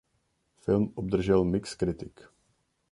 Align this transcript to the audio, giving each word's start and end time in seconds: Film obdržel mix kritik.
Film 0.59 0.89
obdržel 0.95 1.43
mix 1.43 1.75
kritik. 1.75 2.27